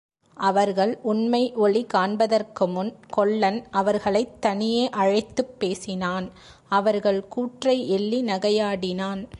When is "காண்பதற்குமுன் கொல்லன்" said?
1.93-3.67